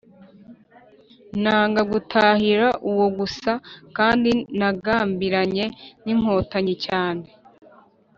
[1.43, 3.51] Nanga gutahira uwo gusa
[3.97, 5.65] kandi nagambiranye
[6.03, 7.25] n’inkotanyi cyane.